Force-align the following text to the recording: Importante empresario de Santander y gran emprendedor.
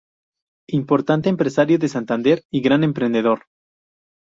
Importante 0.71 1.29
empresario 1.29 1.77
de 1.77 1.87
Santander 1.87 2.41
y 2.51 2.61
gran 2.61 2.83
emprendedor. 2.83 3.43